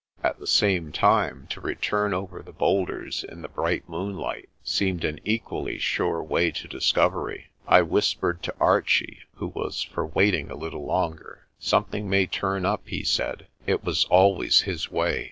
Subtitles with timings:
[0.23, 5.19] At the same time, to return over the boulders in the bright moonlight seemed an
[5.23, 7.51] equally sure way to discovery.
[7.67, 11.45] I whispered to Archie, who was for waiting a little longer.
[11.59, 13.45] "Something may turn up," he said.
[13.67, 15.19] It was always his way.